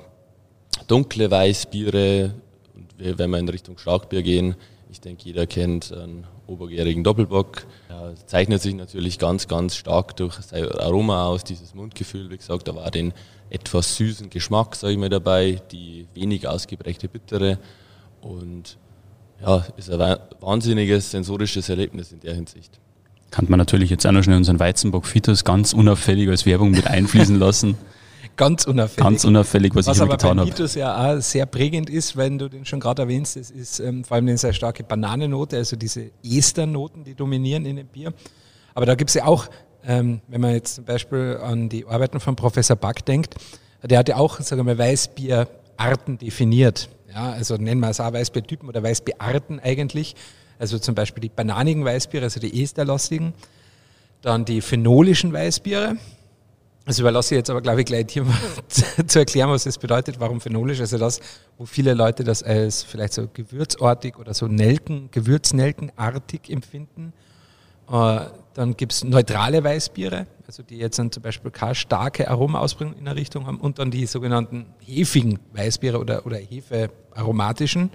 dunkle 0.88 1.30
Weißbiere. 1.30 2.34
Und 2.74 3.18
wenn 3.18 3.30
wir 3.30 3.40
in 3.40 3.50
Richtung 3.50 3.78
Starkbier 3.78 4.24
gehen, 4.24 4.56
ich 4.90 5.02
denke, 5.02 5.26
jeder 5.26 5.46
kennt 5.48 5.92
einen 5.92 6.26
obergärigen 6.48 7.04
Doppelbock. 7.04 7.68
Ja, 7.90 8.14
zeichnet 8.26 8.62
sich 8.62 8.74
natürlich 8.74 9.20
ganz, 9.20 9.50
ganz 9.50 9.76
stark 9.76 10.16
durch 10.16 10.36
sein 10.36 10.72
Aroma 10.72 11.28
aus, 11.28 11.44
dieses 11.44 11.76
Mundgefühl, 11.76 12.30
wie 12.30 12.38
gesagt, 12.38 12.70
aber 12.70 12.86
auch 12.86 12.90
den 12.90 13.14
etwas 13.50 13.98
süßen 13.98 14.30
Geschmack, 14.30 14.78
sage 14.78 14.94
ich 14.94 15.00
mal, 15.00 15.10
dabei, 15.10 15.62
die 15.74 16.08
wenig 16.14 16.48
ausgeprägte 16.48 17.10
Bittere 17.10 17.60
und 18.22 18.78
ja, 19.42 19.66
ist 19.76 19.92
ein 19.92 20.20
wahnsinniges 20.40 21.12
sensorisches 21.12 21.68
Erlebnis 21.68 22.14
in 22.14 22.22
der 22.22 22.34
Hinsicht. 22.34 22.80
Kann 23.32 23.46
man 23.50 23.58
natürlich 23.58 23.90
jetzt 23.90 24.06
auch 24.06 24.12
noch 24.12 24.24
schnell 24.24 24.38
unseren 24.38 24.60
Weizenbock 24.60 25.06
Fitus 25.06 25.44
ganz 25.44 25.74
unauffällig 25.74 26.30
als 26.30 26.46
Werbung 26.46 26.72
mit 26.72 26.88
einfließen 26.88 27.38
lassen. 27.38 27.78
Ganz 28.38 28.66
unauffällig. 28.66 29.04
Ganz 29.04 29.26
unauffällig, 29.26 29.74
was, 29.74 29.88
was 29.88 29.98
ich 29.98 30.04
aber 30.04 30.12
getan 30.12 30.40
habe. 30.40 30.60
Was 30.60 30.76
ja 30.76 31.16
auch 31.16 31.22
sehr 31.22 31.48
prägend 31.48 31.90
ist, 31.90 32.18
wenn 32.18 32.38
du 32.38 32.48
den 32.48 32.66
schon 32.66 32.80
gerade 32.80 33.02
erwähnst, 33.02 33.36
das 33.36 33.50
ist 33.50 33.80
ähm, 33.80 34.04
vor 34.04 34.14
allem 34.16 34.28
eine 34.28 34.38
sehr 34.38 34.54
starke 34.54 34.84
Bananennote, 34.84 35.58
also 35.58 35.76
diese 35.76 36.12
Esternoten, 36.24 37.04
die 37.04 37.16
dominieren 37.16 37.66
in 37.66 37.78
dem 37.78 37.88
Bier. 37.88 38.14
Aber 38.76 38.86
da 38.86 38.94
gibt 38.94 39.10
es 39.10 39.16
ja 39.16 39.26
auch, 39.26 39.48
ähm, 39.84 40.22
wenn 40.28 40.40
man 40.40 40.54
jetzt 40.54 40.76
zum 40.76 40.86
Beispiel 40.86 41.40
an 41.42 41.68
die 41.68 41.88
Arbeiten 41.88 42.20
von 42.20 42.36
Professor 42.36 42.76
Back 42.76 43.06
denkt, 43.06 43.34
der 43.82 43.98
hat 43.98 44.08
ja 44.08 44.18
auch, 44.18 44.40
sagen 44.40 44.60
wir 44.60 44.76
mal, 44.76 44.78
Weißbierarten 44.78 46.20
definiert. 46.20 46.90
Ja, 47.12 47.32
also 47.32 47.56
nennen 47.56 47.82
wir 47.82 47.90
es 47.90 48.00
auch 48.00 48.14
Weißbiertypen 48.14 48.70
oder 48.70 48.84
Weißbierarten 48.84 49.60
eigentlich. 49.60 50.16
Also 50.60 50.80
zum 50.80 50.96
Beispiel 50.96 51.22
die 51.22 51.30
bananigen 51.30 51.86
Weißbiere, 51.86 52.24
also 52.24 52.40
die 52.40 52.62
esterlastigen. 52.62 53.34
Dann 54.22 54.46
die 54.46 54.62
phenolischen 54.62 55.32
Weißbiere, 55.32 55.98
das 56.88 57.00
überlasse 57.00 57.36
ich 57.36 57.40
jetzt 57.40 57.50
aber, 57.50 57.62
glaube 57.62 57.82
ich, 57.82 57.86
gleich 57.86 58.06
hier 58.10 58.24
mal 58.24 58.34
zu 59.08 59.20
erklären, 59.20 59.50
was 59.50 59.66
das 59.66 59.78
bedeutet, 59.78 60.22
warum 60.22 60.40
phenolisch. 60.40 60.80
Also 60.80 60.98
das, 60.98 61.20
wo 61.58 61.66
viele 61.66 61.94
Leute 61.94 62.24
das 62.24 62.44
als 62.44 62.82
vielleicht 62.82 63.12
so 63.12 63.28
gewürzartig 63.28 64.18
oder 64.18 64.34
so 64.34 64.48
Nelken, 64.48 65.12
Gewürznelkenartig 65.12 66.50
empfinden. 66.50 67.12
Äh, 67.92 68.20
dann 68.54 68.78
gibt 68.78 68.94
es 68.94 69.04
neutrale 69.04 69.66
Weißbiere, 69.66 70.28
also 70.48 70.64
die 70.64 70.78
jetzt 70.78 70.98
dann 70.98 71.12
zum 71.12 71.24
Beispiel 71.24 71.52
keine 71.52 71.76
starke 71.76 72.30
Aromaausbringung 72.30 72.96
in 72.98 73.04
der 73.04 73.18
Richtung 73.18 73.48
haben. 73.48 73.60
Und 73.60 73.80
dann 73.80 73.92
die 73.92 74.06
sogenannten 74.06 74.68
hefigen 74.80 75.40
Weißbiere 75.52 76.00
oder, 76.00 76.26
oder 76.26 76.38
hefearomatischen. 76.38 77.92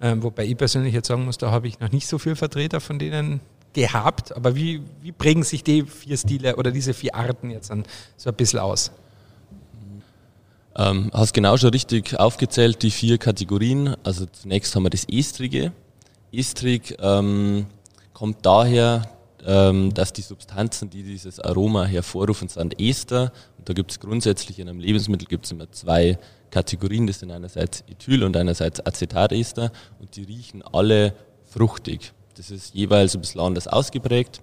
Ähm, 0.00 0.22
wobei 0.22 0.46
ich 0.46 0.56
persönlich 0.56 0.94
jetzt 0.94 1.08
sagen 1.08 1.24
muss, 1.24 1.38
da 1.38 1.50
habe 1.50 1.68
ich 1.68 1.78
noch 1.80 1.92
nicht 1.92 2.06
so 2.06 2.18
viele 2.18 2.36
Vertreter 2.36 2.80
von 2.80 2.98
denen 2.98 3.40
gehabt, 3.72 4.34
aber 4.34 4.56
wie, 4.56 4.82
wie 5.02 5.12
prägen 5.12 5.42
sich 5.42 5.62
die 5.62 5.84
vier 5.84 6.16
Stile 6.16 6.56
oder 6.56 6.70
diese 6.70 6.94
vier 6.94 7.14
Arten 7.14 7.50
jetzt 7.50 7.70
dann 7.70 7.84
so 8.16 8.30
ein 8.30 8.36
bisschen 8.36 8.58
aus? 8.58 8.90
Ähm, 10.76 11.10
hast 11.12 11.34
genau 11.34 11.56
schon 11.56 11.70
richtig 11.70 12.18
aufgezählt, 12.18 12.82
die 12.82 12.90
vier 12.90 13.18
Kategorien. 13.18 13.96
Also 14.02 14.26
zunächst 14.26 14.74
haben 14.74 14.84
wir 14.84 14.90
das 14.90 15.04
Estrige. 15.08 15.72
Estrig 16.32 16.96
ähm, 17.00 17.66
kommt 18.12 18.46
daher, 18.46 19.10
ähm, 19.44 19.92
dass 19.92 20.12
die 20.12 20.22
Substanzen, 20.22 20.88
die 20.88 21.02
dieses 21.02 21.40
Aroma 21.40 21.84
hervorrufen, 21.84 22.48
sind 22.48 22.80
Ester. 22.80 23.32
Da 23.64 23.72
gibt 23.72 23.90
es 23.90 24.00
grundsätzlich 24.00 24.58
in 24.58 24.68
einem 24.68 24.80
Lebensmittel 24.80 25.26
gibt 25.26 25.44
es 25.44 25.52
immer 25.52 25.70
zwei 25.72 26.18
Kategorien. 26.50 27.06
Das 27.06 27.20
sind 27.20 27.30
einerseits 27.30 27.84
Ethyl 27.88 28.24
und 28.24 28.36
einerseits 28.36 28.84
Acetatester. 28.84 29.72
Und 29.98 30.16
die 30.16 30.24
riechen 30.24 30.62
alle 30.62 31.14
fruchtig. 31.44 32.12
Das 32.36 32.50
ist 32.50 32.74
jeweils 32.74 33.14
ein 33.14 33.20
bisschen 33.20 33.40
anders 33.40 33.68
ausgeprägt. 33.68 34.40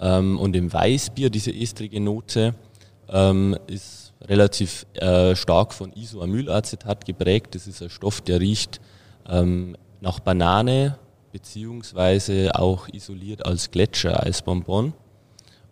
Ähm, 0.00 0.38
und 0.38 0.56
im 0.56 0.72
Weißbier, 0.72 1.30
diese 1.30 1.52
estrige 1.54 2.00
Note, 2.00 2.54
ähm, 3.08 3.56
ist 3.66 4.12
relativ 4.22 4.86
äh, 4.94 5.36
stark 5.36 5.72
von 5.72 5.92
Isoamylacetat 5.92 7.04
geprägt. 7.04 7.54
Das 7.54 7.66
ist 7.66 7.82
ein 7.82 7.90
Stoff, 7.90 8.20
der 8.20 8.40
riecht 8.40 8.80
ähm, 9.28 9.76
nach 10.00 10.20
Banane, 10.20 10.98
beziehungsweise 11.32 12.54
auch 12.54 12.88
isoliert 12.88 13.44
als 13.44 13.70
Gletscher, 13.70 14.22
als 14.22 14.42
Bonbon. 14.42 14.92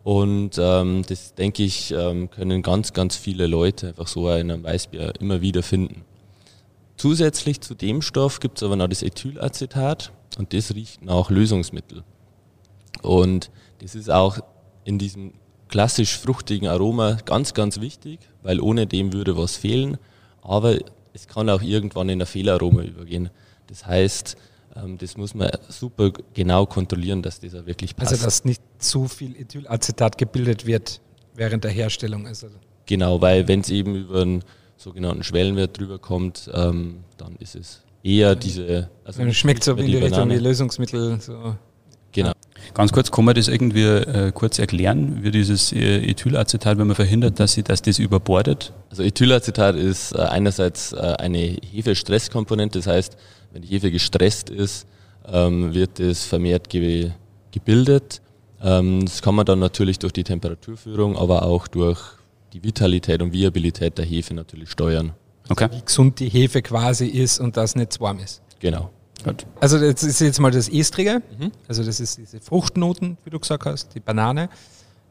Und 0.05 0.59
ähm, 0.59 1.05
das, 1.07 1.35
denke 1.35 1.63
ich, 1.63 1.93
ähm, 1.93 2.31
können 2.31 2.63
ganz, 2.63 2.93
ganz 2.93 3.17
viele 3.17 3.47
Leute 3.47 3.89
einfach 3.89 4.09
so 4.09 4.29
in 4.31 4.51
einem 4.51 4.65
Weißbier 4.65 5.15
immer 5.21 5.41
wieder 5.41 5.63
finden. 5.63 6.05
Zusätzlich 6.97 7.61
zu 7.61 7.75
dem 7.75 8.03
Stoff 8.03 8.41
gibt 8.41 8.59
es 8.59 8.63
aber 8.63 8.77
noch 8.77 8.89
das 8.89 9.03
Ethylacetat. 9.03 10.13
Und 10.39 10.53
das 10.53 10.75
riecht 10.75 11.05
nach 11.05 11.31
Lösungsmittel. 11.31 12.05
Und 13.03 13.51
das 13.81 13.95
ist 13.95 14.11
auch 14.11 14.39
in 14.85 14.99
diesem 14.99 15.35
klassisch 15.69 16.19
fruchtigen 16.19 16.69
Aroma 16.69 17.19
ganz, 17.25 17.55
ganz 17.55 17.81
wichtig, 17.81 18.21
weil 18.43 18.61
ohne 18.61 18.87
dem 18.87 19.13
würde 19.13 19.37
was 19.37 19.57
fehlen. 19.57 19.99
Aber 20.43 20.77
es 21.13 21.29
kann 21.29 21.49
auch 21.51 21.63
irgendwann 21.63 22.09
in 22.09 22.21
ein 22.21 22.27
Fehlaroma 22.27 22.83
übergehen. 22.83 23.31
Das 23.69 23.87
heißt, 23.87 24.37
das 24.99 25.17
muss 25.17 25.35
man 25.35 25.51
super 25.69 26.13
genau 26.33 26.67
kontrollieren, 26.67 27.23
dass 27.23 27.41
das 27.41 27.55
auch 27.55 27.67
wirklich 27.67 27.95
passt. 27.95 28.13
Also 28.13 28.25
dass 28.25 28.45
nicht 28.45 28.63
zu 28.79 29.07
viel 29.07 29.37
Ethylacetat 29.37 30.17
gebildet 30.17 30.67
wird 30.67 31.01
während 31.35 31.65
der 31.65 31.71
Herstellung. 31.71 32.27
Also 32.27 32.49
genau, 32.87 33.21
weil 33.21 33.49
wenn 33.49 33.61
es 33.61 33.71
eben 33.71 33.95
über 33.95 34.23
einen 34.23 34.43
sogenannten 34.77 35.25
Schwellenwert 35.25 35.79
drüber 35.79 35.99
kommt, 35.99 36.51
ähm, 36.55 37.05
dann 37.19 37.37
ist 37.37 37.55
es 37.55 37.83
eher 38.03 38.35
diese. 38.35 38.91
Also 39.05 39.31
schmeckt 39.33 39.65
so 39.65 39.73
in 39.75 39.87
die, 39.87 39.97
Richtung 39.97 40.31
wie 40.31 40.37
Lösungsmittel. 40.37 41.21
So. 41.21 41.57
Ganz 42.75 42.93
kurz, 42.93 43.11
kann 43.11 43.25
man 43.25 43.35
das 43.35 43.49
irgendwie 43.49 43.85
äh, 43.85 44.33
kurz 44.33 44.59
erklären, 44.59 45.23
wie 45.23 45.31
dieses 45.31 45.73
äh, 45.73 45.99
Ethylacetat, 45.99 46.79
wenn 46.79 46.87
man 46.87 46.97
verhindert, 46.97 47.39
dass, 47.39 47.53
sie, 47.53 47.63
dass 47.63 47.83
das 47.83 47.99
überbordet? 47.99 48.73
Also 48.91 49.03
Ethylacetat 49.03 49.77
ist 49.77 50.13
äh, 50.13 50.19
einerseits 50.19 50.93
äh, 50.93 50.97
eine 51.19 51.39
Hefe-Stresskomponente, 51.39 52.79
das 52.79 52.87
heißt, 52.87 53.17
wenn 53.53 53.63
die 53.63 53.69
Hefe 53.69 53.91
gestresst 53.91 54.51
ist, 54.51 54.87
ähm, 55.27 55.75
wird 55.75 56.01
es 56.01 56.25
vermehrt 56.25 56.69
ge 56.69 57.11
gebildet. 57.51 58.23
Ähm, 58.63 59.05
das 59.05 59.21
kann 59.21 59.35
man 59.35 59.45
dann 59.45 59.59
natürlich 59.59 59.99
durch 59.99 60.13
die 60.13 60.25
Temperaturführung, 60.25 61.17
aber 61.17 61.43
auch 61.43 61.69
durch 61.69 62.01
die 62.53 62.65
Vitalität 62.65 63.21
und 63.23 63.33
Viabilität 63.33 63.99
der 63.99 64.05
Hefe 64.05 64.35
natürlich 64.35 64.71
steuern. 64.71 65.13
Okay. 65.49 65.69
wie 65.73 65.83
gesund 65.85 66.21
die 66.21 66.29
Hefe 66.29 66.63
quasi 66.63 67.07
ist 67.07 67.41
und 67.41 67.57
dass 67.57 67.75
nicht 67.75 67.93
zu 67.93 68.01
warm 68.01 68.21
ist. 68.21 68.43
Genau. 68.61 68.91
Gut. 69.25 69.47
Also 69.61 69.79
das 69.79 70.03
ist 70.03 70.21
jetzt 70.21 70.41
mal 70.41 70.51
das 70.51 70.69
Estrige, 70.69 71.23
also 71.69 71.85
das 71.85 72.01
ist 72.01 72.19
diese 72.19 72.41
Fruchtnoten, 72.41 73.17
wie 73.25 73.31
du 73.31 73.39
gesagt 73.39 73.65
hast, 73.65 73.95
die 73.95 74.01
Banane. 74.01 74.49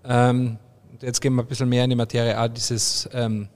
Ähm, 0.03 0.58
jetzt 1.01 1.22
gehen 1.22 1.36
wir 1.36 1.44
ein 1.44 1.48
bisschen 1.48 1.70
mehr 1.70 1.84
in 1.84 1.91
die 1.91 1.96
Materie, 1.96 2.39
auch 2.39 2.48
dieses, 2.48 3.10
ähm, 3.13 3.48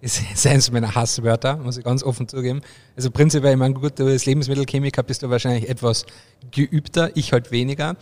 ist 0.00 0.22
ist 0.32 0.46
eines 0.46 0.70
meiner 0.70 0.94
Hasswörter, 0.94 1.56
muss 1.56 1.76
ich 1.76 1.84
ganz 1.84 2.02
offen 2.02 2.28
zugeben. 2.28 2.62
Also 2.96 3.10
prinzipiell, 3.10 3.52
ich 3.52 3.58
meine, 3.58 3.74
gut, 3.74 3.98
du 3.98 4.06
als 4.06 4.26
Lebensmittelchemiker 4.26 5.02
bist 5.02 5.22
du 5.22 5.30
wahrscheinlich 5.30 5.68
etwas 5.68 6.06
geübter, 6.50 7.10
ich 7.14 7.32
halt 7.32 7.50
weniger. 7.50 7.96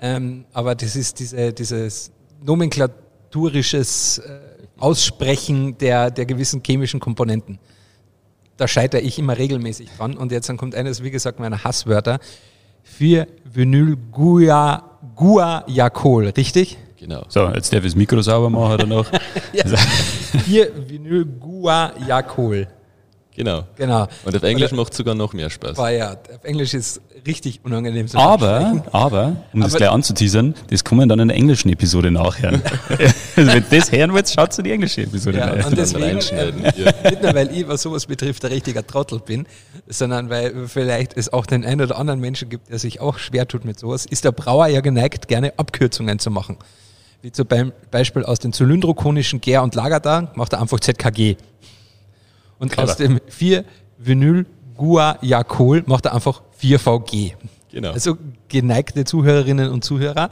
Ähm, 0.00 0.44
aber 0.52 0.74
das 0.74 0.96
ist 0.96 1.20
diese, 1.20 1.52
dieses 1.52 2.10
nomenklaturisches 2.44 4.18
äh, 4.18 4.40
Aussprechen 4.78 5.78
der, 5.78 6.10
der 6.10 6.26
gewissen 6.26 6.62
chemischen 6.64 7.00
Komponenten 7.00 7.58
da 8.56 8.68
scheitere 8.68 9.00
ich 9.00 9.18
immer 9.18 9.36
regelmäßig 9.36 9.90
dran. 9.96 10.16
Und 10.16 10.32
jetzt 10.32 10.48
dann 10.48 10.56
kommt 10.56 10.74
eines, 10.74 11.02
wie 11.02 11.10
gesagt, 11.10 11.38
meiner 11.40 11.64
Hasswörter. 11.64 12.18
4 12.82 13.26
Vinyl 13.44 13.96
Guajacol, 15.14 16.28
richtig? 16.28 16.78
Genau. 16.98 17.24
So, 17.28 17.48
jetzt 17.48 17.72
darf 17.72 17.80
ich 17.80 17.92
das 17.92 17.96
Mikro 17.96 18.22
sauber 18.22 18.48
machen 18.48 18.78
danach. 18.78 19.10
4 20.44 20.70
Vinyl 20.88 21.24
Guajacol. 21.24 22.68
Genau. 23.36 23.64
Genau. 23.76 24.08
Und 24.24 24.34
auf 24.34 24.42
Englisch 24.42 24.72
macht 24.72 24.92
es 24.92 24.96
sogar 24.96 25.14
noch 25.14 25.32
mehr 25.34 25.50
Spaß. 25.50 25.76
War 25.76 25.92
ja, 25.92 26.12
auf 26.12 26.44
Englisch 26.44 26.72
ist 26.74 27.00
richtig 27.26 27.60
unangenehm 27.64 28.08
zu 28.08 28.16
Aber, 28.18 28.82
aber, 28.92 29.36
um 29.52 29.60
das 29.60 29.72
Aber- 29.72 29.78
gleich 29.78 29.90
anzuteasern, 29.90 30.54
das 30.70 30.82
man 30.90 31.08
dann 31.08 31.18
in 31.20 31.28
der 31.28 31.36
englischen 31.36 31.68
Episode 31.70 32.10
nachhören. 32.10 32.62
also 33.36 33.52
wenn 33.52 33.62
du 33.62 33.76
das 33.76 33.92
hören 33.92 34.14
willst, 34.14 34.34
schaut 34.34 34.52
zu 34.52 34.62
die 34.62 34.70
englische 34.70 35.02
Episode 35.02 35.38
Ja, 35.38 35.54
nach. 35.54 35.66
und 35.66 35.76
deswegen, 35.76 36.18
ähm, 36.32 36.54
Hier. 36.74 36.94
nicht 37.10 37.22
nur, 37.22 37.34
weil 37.34 37.50
ich, 37.54 37.68
was 37.68 37.82
sowas 37.82 38.06
betrifft, 38.06 38.44
ein 38.44 38.52
richtiger 38.52 38.86
Trottel 38.86 39.18
bin, 39.20 39.46
sondern 39.86 40.30
weil 40.30 40.66
vielleicht 40.68 41.16
es 41.16 41.32
auch 41.32 41.44
den 41.46 41.64
einen 41.64 41.82
oder 41.82 41.98
anderen 41.98 42.20
Menschen 42.20 42.48
gibt, 42.48 42.70
der 42.70 42.78
sich 42.78 43.00
auch 43.00 43.18
schwer 43.18 43.46
tut 43.46 43.64
mit 43.64 43.78
sowas, 43.78 44.06
ist 44.06 44.24
der 44.24 44.32
Brauer 44.32 44.68
ja 44.68 44.80
geneigt, 44.80 45.28
gerne 45.28 45.52
Abkürzungen 45.58 46.18
zu 46.18 46.30
machen. 46.30 46.56
Wie 47.22 47.32
zum 47.32 47.46
Beispiel 47.90 48.24
aus 48.24 48.38
den 48.38 48.52
zylindrokonischen 48.52 49.40
Gär- 49.40 49.62
und 49.62 49.74
Lagertag 49.74 50.36
macht 50.36 50.52
er 50.52 50.60
einfach 50.60 50.78
ZKG. 50.80 51.36
Und 52.58 52.72
Clever. 52.72 52.90
aus 52.90 52.96
dem 52.96 53.18
4-Vinyl-Guajacol 53.30 55.84
macht 55.86 56.06
er 56.06 56.14
einfach 56.14 56.42
4VG. 56.60 57.34
Genau. 57.70 57.92
Also 57.92 58.16
geneigte 58.48 59.04
Zuhörerinnen 59.04 59.70
und 59.70 59.84
Zuhörer, 59.84 60.30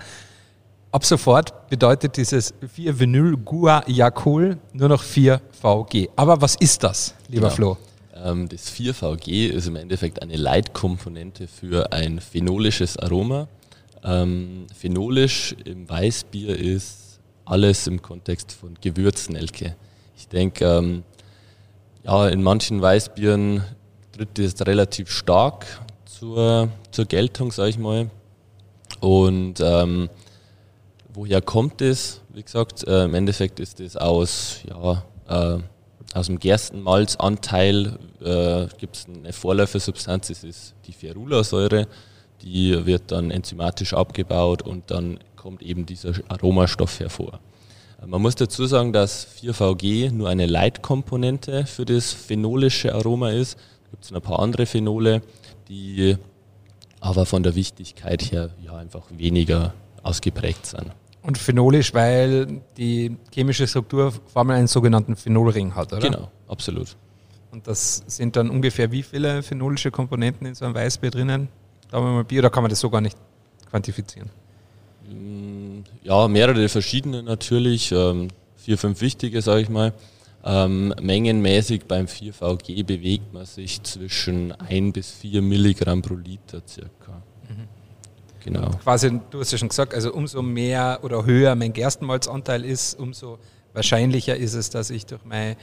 ab 0.90 1.04
sofort 1.04 1.68
bedeutet 1.68 2.16
dieses 2.16 2.54
4-Vinyl-Guajacol 2.76 4.58
nur 4.72 4.88
noch 4.88 5.02
4VG. 5.02 6.08
Aber 6.16 6.40
was 6.40 6.56
ist 6.56 6.82
das, 6.82 7.14
lieber 7.28 7.48
Genau. 7.48 7.54
Flo? 7.54 7.76
Ähm, 8.24 8.48
das 8.48 8.70
4VG 8.72 9.48
ist 9.48 9.66
im 9.66 9.76
Endeffekt 9.76 10.22
eine 10.22 10.36
Leitkomponente 10.36 11.46
für 11.48 11.92
ein 11.92 12.20
phenolisches 12.20 12.96
Aroma. 12.96 13.48
Ähm, 14.04 14.66
phenolisch 14.74 15.54
im 15.64 15.88
Weißbier 15.88 16.56
ist 16.58 17.18
alles 17.44 17.86
im 17.86 18.00
Kontext 18.00 18.52
von 18.52 18.74
Gewürznelke. 18.80 19.76
Ich 20.16 20.28
denke, 20.28 20.64
ähm, 20.64 21.02
ja, 22.04 22.28
in 22.28 22.42
manchen 22.42 22.80
Weißbieren 22.80 23.64
tritt 24.12 24.38
das 24.38 24.66
relativ 24.66 25.10
stark 25.10 25.66
zur, 26.04 26.68
zur 26.90 27.04
Geltung, 27.06 27.50
sage 27.50 27.70
ich 27.70 27.78
mal. 27.78 28.10
Und 29.00 29.60
ähm, 29.60 30.08
woher 31.12 31.40
kommt 31.40 31.80
es? 31.80 32.20
Wie 32.28 32.42
gesagt, 32.42 32.86
äh, 32.86 33.04
im 33.04 33.14
Endeffekt 33.14 33.58
ist 33.58 33.80
es 33.80 33.96
aus, 33.96 34.60
ja, 34.68 35.02
äh, 35.28 35.58
aus 36.14 36.26
dem 36.26 36.38
Gerstenmalzanteil 36.38 37.98
äh, 38.20 38.66
gibt 38.78 38.96
es 38.96 39.06
eine 39.06 39.32
Vorläufersubstanz, 39.32 40.28
das 40.28 40.44
ist 40.44 40.74
die 40.86 40.92
Ferulasäure, 40.92 41.88
die 42.42 42.86
wird 42.86 43.10
dann 43.10 43.30
enzymatisch 43.30 43.94
abgebaut 43.94 44.62
und 44.62 44.90
dann 44.90 45.18
kommt 45.36 45.62
eben 45.62 45.86
dieser 45.86 46.12
Aromastoff 46.28 47.00
hervor. 47.00 47.40
Man 48.06 48.20
muss 48.20 48.34
dazu 48.34 48.66
sagen, 48.66 48.92
dass 48.92 49.26
4VG 49.40 50.12
nur 50.12 50.28
eine 50.28 50.46
Leitkomponente 50.46 51.66
für 51.66 51.84
das 51.84 52.12
phenolische 52.12 52.94
Aroma 52.94 53.30
ist. 53.30 53.56
Da 53.56 53.90
gibt 53.92 54.04
es 54.04 54.10
noch 54.10 54.20
ein 54.20 54.22
paar 54.22 54.40
andere 54.40 54.66
Phenole, 54.66 55.22
die 55.68 56.16
aber 57.00 57.26
von 57.26 57.42
der 57.42 57.54
Wichtigkeit 57.54 58.30
her 58.30 58.50
ja 58.62 58.76
einfach 58.76 59.04
weniger 59.10 59.74
ausgeprägt 60.02 60.66
sind. 60.66 60.86
Und 61.22 61.38
phenolisch, 61.38 61.94
weil 61.94 62.60
die 62.76 63.16
chemische 63.32 63.66
Struktur 63.66 64.12
vor 64.12 64.40
allem 64.40 64.50
einen 64.50 64.66
sogenannten 64.66 65.16
Phenolring 65.16 65.74
hat, 65.74 65.92
oder? 65.92 66.02
Genau, 66.02 66.30
absolut. 66.48 66.96
Und 67.50 67.66
das 67.66 68.02
sind 68.06 68.36
dann 68.36 68.50
ungefähr 68.50 68.90
wie 68.92 69.02
viele 69.02 69.42
phenolische 69.42 69.90
Komponenten 69.90 70.46
in 70.46 70.54
so 70.54 70.64
einem 70.64 70.74
Weißbier 70.74 71.10
drinnen? 71.10 71.48
Sagen 71.90 72.04
wir 72.04 72.12
mal 72.12 72.24
Bier, 72.24 72.40
oder 72.40 72.50
kann 72.50 72.62
man 72.62 72.70
das 72.70 72.80
so 72.80 72.90
gar 72.90 73.00
nicht 73.00 73.16
quantifizieren? 73.70 74.28
Ja, 76.02 76.28
mehrere 76.28 76.68
verschiedene 76.68 77.22
natürlich, 77.22 77.92
ähm, 77.92 78.28
vier, 78.56 78.78
fünf 78.78 79.00
wichtige, 79.00 79.42
sage 79.42 79.62
ich 79.62 79.68
mal. 79.68 79.92
Ähm, 80.46 80.94
mengenmäßig 81.00 81.84
beim 81.86 82.06
4VG 82.06 82.84
bewegt 82.84 83.32
man 83.32 83.46
sich 83.46 83.82
zwischen 83.82 84.52
1 84.52 84.92
bis 84.92 85.10
4 85.10 85.40
Milligramm 85.40 86.02
pro 86.02 86.14
Liter 86.14 86.60
circa. 86.66 87.22
Genau. 88.44 88.70
Quasi, 88.82 89.20
du 89.30 89.40
hast 89.40 89.52
ja 89.52 89.58
schon 89.58 89.70
gesagt, 89.70 89.94
also 89.94 90.12
umso 90.12 90.42
mehr 90.42 90.98
oder 91.02 91.24
höher 91.24 91.54
mein 91.54 91.72
Gerstenmalzanteil 91.72 92.62
ist, 92.64 92.98
umso 92.98 93.38
wahrscheinlicher 93.72 94.36
ist 94.36 94.52
es, 94.52 94.68
dass 94.68 94.90
ich 94.90 95.06
durch 95.06 95.24
mein, 95.24 95.56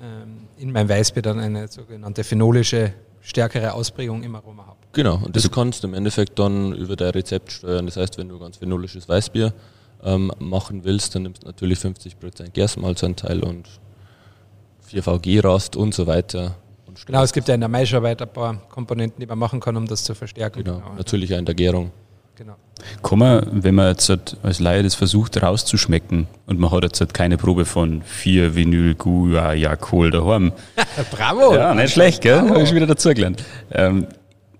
ähm, 0.00 0.46
in 0.56 0.70
meinem 0.70 0.88
Weißbier 0.88 1.22
dann 1.22 1.40
eine 1.40 1.66
sogenannte 1.66 2.22
phenolische, 2.22 2.94
stärkere 3.20 3.74
Ausprägung 3.74 4.22
im 4.22 4.34
Aroma 4.34 4.66
habe. 4.66 4.78
Genau, 4.92 5.20
und 5.24 5.36
das 5.36 5.50
kannst 5.50 5.82
du 5.82 5.88
im 5.88 5.94
Endeffekt 5.94 6.38
dann 6.38 6.72
über 6.72 6.96
dein 6.96 7.10
Rezept 7.10 7.52
steuern. 7.52 7.86
Das 7.86 7.96
heißt, 7.96 8.18
wenn 8.18 8.28
du 8.28 8.38
ganz 8.38 8.56
phenolisches 8.56 9.08
Weißbier 9.08 9.52
ähm, 10.02 10.32
machen 10.38 10.84
willst, 10.84 11.14
dann 11.14 11.24
nimmst 11.24 11.42
du 11.42 11.46
natürlich 11.46 11.78
50% 11.78 12.50
Gerstenmalzanteil 12.50 13.42
und 13.42 13.68
4VG-Rast 14.90 15.76
und 15.76 15.94
so 15.94 16.06
weiter. 16.06 16.56
Und 16.86 17.04
Genau, 17.06 17.22
es 17.22 17.32
gibt 17.32 17.48
ja 17.48 17.54
in 17.54 17.60
der 17.60 17.68
Maischarbeit 17.68 18.20
ein 18.22 18.32
paar 18.32 18.56
Komponenten, 18.68 19.20
die 19.20 19.26
man 19.26 19.38
machen 19.38 19.60
kann, 19.60 19.76
um 19.76 19.86
das 19.86 20.02
zu 20.04 20.14
verstärken. 20.14 20.64
Genau, 20.64 20.82
natürlich 20.96 21.32
auch 21.34 21.38
in 21.38 21.44
der 21.44 21.54
Gärung. 21.54 21.92
Genau. 22.40 22.56
Kann 23.02 23.18
man, 23.18 23.46
wenn 23.62 23.74
man 23.74 23.88
jetzt 23.88 24.08
halt 24.08 24.36
als 24.42 24.58
Laie 24.58 24.82
das 24.82 24.94
versucht 24.94 25.40
rauszuschmecken 25.42 26.26
und 26.46 26.58
man 26.58 26.70
hat 26.70 26.82
jetzt 26.82 27.00
halt 27.00 27.12
keine 27.14 27.36
Probe 27.36 27.66
von 27.66 28.02
4 28.02 28.54
Vinyl 28.54 28.94
Guajacol 28.94 30.10
daheim. 30.10 30.52
Bravo! 31.10 31.54
Ja, 31.54 31.74
nicht 31.74 31.92
schlecht, 31.92 32.22
gell? 32.22 32.40
Habe 32.40 32.62
ich 32.62 32.74
wieder 32.74 32.86
dazugelernt. 32.86 33.44
Ähm, 33.72 34.06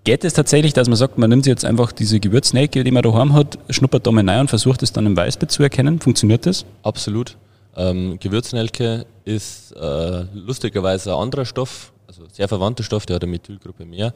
geht 0.03 0.23
es 0.23 0.33
tatsächlich, 0.33 0.73
dass 0.73 0.87
man 0.87 0.95
sagt, 0.95 1.17
man 1.17 1.29
nimmt 1.29 1.45
sich 1.45 1.51
jetzt 1.51 1.65
einfach 1.65 1.91
diese 1.91 2.19
Gewürznelke, 2.19 2.83
die 2.83 2.91
man 2.91 3.01
daheim 3.01 3.33
hat, 3.33 3.57
schnuppert 3.69 4.05
da 4.05 4.11
mal 4.11 4.27
rein 4.29 4.41
und 4.41 4.49
versucht 4.49 4.83
es 4.83 4.93
dann 4.93 5.07
im 5.07 5.17
Weißbier 5.17 5.47
zu 5.47 5.63
erkennen? 5.63 5.99
Funktioniert 5.99 6.45
das? 6.45 6.65
Absolut. 6.83 7.37
Ähm, 7.75 8.17
Gewürznelke 8.19 9.05
ist 9.25 9.71
äh, 9.71 10.25
lustigerweise 10.33 11.13
ein 11.13 11.19
anderer 11.19 11.45
Stoff, 11.45 11.91
also 12.07 12.23
sehr 12.31 12.47
verwandter 12.47 12.83
Stoff, 12.83 13.07
der 13.07 13.15
hat 13.15 13.23
eine 13.23 13.31
Methylgruppe 13.31 13.85
mehr. 13.85 14.13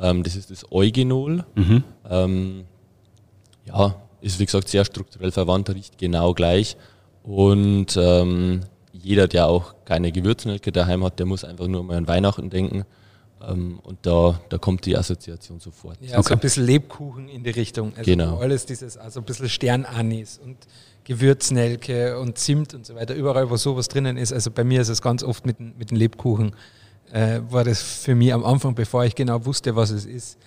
Ähm, 0.00 0.22
das 0.22 0.36
ist 0.36 0.50
das 0.50 0.70
Eugenol. 0.70 1.44
Ähm, 2.08 2.64
ja, 3.68 3.94
ist 4.20 4.38
wie 4.40 4.46
gesagt 4.46 4.68
sehr 4.68 4.84
strukturell 4.84 5.30
verwandt, 5.30 5.70
riecht 5.70 5.96
genau 5.98 6.34
gleich. 6.34 6.76
Und 7.22 7.96
ähm, 7.96 8.60
jeder, 8.92 9.28
der 9.28 9.46
auch 9.46 9.74
keine 9.84 10.10
Gewürznelke 10.12 10.72
daheim 10.72 11.04
hat, 11.04 11.18
der 11.18 11.26
muss 11.26 11.44
einfach 11.44 11.66
nur 11.68 11.84
mal 11.84 11.96
an 11.96 12.08
Weihnachten 12.08 12.50
denken. 12.50 12.84
Ähm, 13.46 13.78
und 13.84 13.98
da, 14.02 14.40
da 14.48 14.58
kommt 14.58 14.84
die 14.86 14.96
Assoziation 14.96 15.60
sofort. 15.60 15.98
Ja, 16.00 16.14
so 16.14 16.18
Okay. 16.18 16.32
ein 16.34 16.40
bisschen 16.40 16.64
Lebkuchen 16.66 17.28
in 17.28 17.44
die 17.44 17.50
Richtung. 17.50 17.92
Also 17.96 18.10
Genau. 18.10 18.38
Alles 18.38 18.66
dieses, 18.66 18.96
also 18.96 19.20
ein 19.20 19.24
bisschen 19.24 19.48
Sternanis 19.48 20.40
und 20.42 20.56
Gewürznelke 21.04 22.18
und 22.18 22.38
Zimt 22.38 22.74
und 22.74 22.86
so 22.86 22.94
weiter. 22.94 23.14
Überall, 23.14 23.50
wo 23.50 23.56
sowas 23.56 23.88
drinnen 23.88 24.16
ist. 24.16 24.32
Also 24.32 24.50
bei 24.50 24.64
mir 24.64 24.80
ist 24.80 24.88
es 24.88 25.02
ganz 25.02 25.22
oft 25.22 25.44
mit, 25.46 25.58
den- 25.58 25.74
mit 25.78 25.90
den 25.90 25.96
Lebkuchen. 25.98 26.54
Äh, 27.12 27.40
war 27.50 27.64
das 27.64 27.80
für 27.82 28.14
mich 28.14 28.32
am 28.32 28.44
Anfang, 28.44 28.74
bevor 28.74 29.04
ich 29.04 29.14
genau 29.14 29.44
wusste, 29.46 29.76
was 29.76 29.90
es 29.90 30.04
ist, 30.04 30.38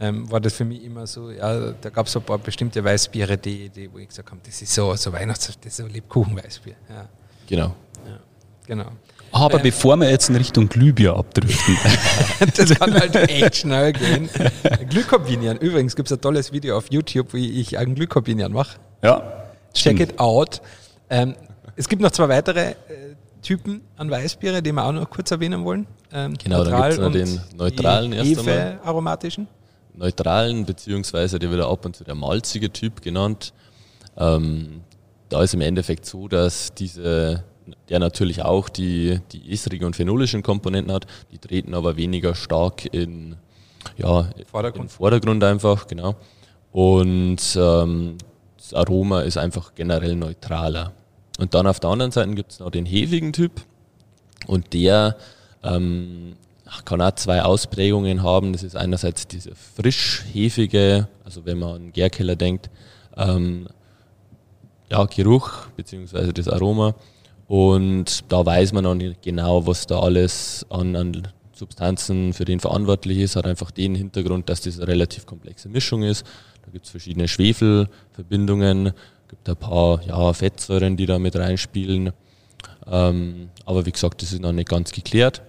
ähm, 0.00 0.30
war 0.30 0.40
das 0.40 0.54
für 0.54 0.64
mich 0.64 0.82
immer 0.84 1.06
so, 1.06 1.30
ja, 1.30 1.70
da 1.72 1.90
gab 1.90 2.06
es 2.06 2.12
so 2.12 2.18
ein 2.20 2.24
paar 2.24 2.38
bestimmte 2.38 2.82
Weißbiere, 2.82 3.36
die, 3.38 3.68
die, 3.68 3.92
wo 3.92 3.98
ich 3.98 4.08
gesagt 4.08 4.30
habe, 4.30 4.40
das 4.44 4.60
ist 4.60 4.74
so, 4.74 4.94
so 4.96 5.12
Weihnachts-, 5.12 5.46
das 5.60 5.72
ist 5.72 5.76
so 5.76 5.86
Lebkuchen-Weißbier. 5.86 6.74
Ja, 6.88 7.08
Genau. 7.46 7.74
genau. 8.66 8.86
Aber 9.32 9.58
bevor 9.58 9.96
wir 9.96 10.08
jetzt 10.10 10.28
in 10.30 10.36
Richtung 10.36 10.68
Glühbier 10.68 11.14
abdriften, 11.16 11.76
Das 12.56 12.70
kann 12.78 12.94
halt 12.94 13.16
echt 13.16 13.56
schnell 13.56 13.92
gehen. 13.92 14.28
Glykopinion. 14.88 15.56
Übrigens 15.58 15.96
gibt 15.96 16.08
es 16.10 16.16
ein 16.16 16.20
tolles 16.20 16.52
Video 16.52 16.76
auf 16.78 16.90
YouTube, 16.90 17.32
wie 17.34 17.60
ich 17.60 17.76
einen 17.78 17.94
Glykopinion 17.94 18.52
mache. 18.52 18.78
ja, 19.02 19.20
Check 19.72 19.96
stimmt. 19.96 20.00
it 20.12 20.18
out. 20.20 20.62
Ähm, 21.10 21.34
es 21.76 21.88
gibt 21.88 22.00
noch 22.00 22.12
zwei 22.12 22.28
weitere 22.28 22.70
äh, 22.70 22.74
Typen 23.42 23.80
an 23.96 24.08
Weißbiere, 24.10 24.62
die 24.62 24.70
wir 24.72 24.84
auch 24.84 24.92
noch 24.92 25.10
kurz 25.10 25.30
erwähnen 25.32 25.64
wollen. 25.64 25.86
Ähm, 26.12 26.34
Genau, 26.42 26.62
dann 26.62 26.72
neutral 26.72 26.90
gibt's 26.90 26.98
noch 27.00 27.06
und 27.06 27.14
den 27.14 27.40
neutralen 27.58 28.10
die 28.12 28.16
erst 28.18 28.38
einmal. 28.38 28.54
Hefe-aromatischen. 28.54 29.48
Neutralen, 29.94 30.66
beziehungsweise 30.66 31.38
der 31.38 31.50
wird 31.50 31.62
ab 31.62 31.84
und 31.84 31.96
zu 31.96 32.04
der 32.04 32.14
malzige 32.14 32.72
Typ 32.72 33.02
genannt. 33.02 33.52
Ähm, 34.16 34.82
da 35.28 35.42
ist 35.42 35.54
im 35.54 35.60
Endeffekt 35.60 36.06
so, 36.06 36.28
dass 36.28 36.74
diese 36.74 37.44
der 37.88 37.98
natürlich 37.98 38.42
auch 38.42 38.68
die, 38.68 39.20
die 39.32 39.52
estrige 39.52 39.86
und 39.86 39.96
phenolischen 39.96 40.42
Komponenten 40.42 40.92
hat, 40.92 41.06
die 41.32 41.38
treten 41.38 41.74
aber 41.74 41.96
weniger 41.96 42.34
stark 42.34 42.92
in, 42.92 43.36
ja, 43.96 44.28
Vordergrund. 44.50 44.84
im 44.84 44.88
Vordergrund 44.88 45.44
einfach, 45.44 45.86
genau. 45.86 46.16
Und 46.72 47.56
ähm, 47.56 48.18
das 48.58 48.74
Aroma 48.74 49.20
ist 49.22 49.38
einfach 49.38 49.74
generell 49.74 50.16
neutraler. 50.16 50.92
Und 51.38 51.54
dann 51.54 51.66
auf 51.66 51.80
der 51.80 51.90
anderen 51.90 52.12
Seite 52.12 52.34
gibt 52.34 52.52
es 52.52 52.60
noch 52.60 52.70
den 52.70 52.86
hefigen 52.86 53.32
Typ 53.32 53.52
und 54.46 54.72
der 54.72 55.16
ähm, 55.62 56.36
kann 56.84 57.00
auch 57.00 57.14
zwei 57.14 57.42
Ausprägungen 57.42 58.22
haben. 58.22 58.52
Das 58.52 58.62
ist 58.62 58.76
einerseits 58.76 59.26
diese 59.26 59.54
frisch-hefige, 59.54 61.08
also 61.24 61.44
wenn 61.44 61.58
man 61.58 61.74
an 61.74 61.92
Gärkeller 61.92 62.36
denkt, 62.36 62.70
ähm, 63.16 63.68
ja, 64.90 65.04
Geruch 65.04 65.66
bzw. 65.76 66.32
das 66.32 66.48
Aroma. 66.48 66.94
Und 67.46 68.32
da 68.32 68.44
weiß 68.44 68.72
man 68.72 68.84
noch 68.84 68.94
nicht 68.94 69.22
genau, 69.22 69.66
was 69.66 69.86
da 69.86 70.00
alles 70.00 70.64
an, 70.70 70.96
an 70.96 71.28
Substanzen 71.52 72.32
für 72.32 72.44
den 72.44 72.60
verantwortlich 72.60 73.18
ist. 73.18 73.36
Hat 73.36 73.46
einfach 73.46 73.70
den 73.70 73.94
Hintergrund, 73.94 74.48
dass 74.48 74.62
das 74.62 74.78
eine 74.78 74.88
relativ 74.88 75.26
komplexe 75.26 75.68
Mischung 75.68 76.02
ist. 76.02 76.26
Da 76.64 76.70
gibt 76.70 76.86
es 76.86 76.90
verschiedene 76.90 77.28
Schwefelverbindungen, 77.28 78.92
gibt 79.28 79.48
ein 79.48 79.56
paar 79.56 80.02
ja, 80.04 80.32
Fettsäuren, 80.32 80.96
die 80.96 81.06
da 81.06 81.18
mit 81.18 81.36
reinspielen. 81.36 82.12
Ähm, 82.86 83.50
aber 83.66 83.84
wie 83.86 83.92
gesagt, 83.92 84.22
das 84.22 84.32
ist 84.32 84.40
noch 84.40 84.52
nicht 84.52 84.68
ganz 84.68 84.92
geklärt. 84.92 85.42